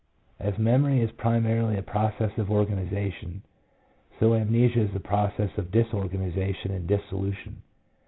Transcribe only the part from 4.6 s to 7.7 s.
is a process of disorganization and dis solution.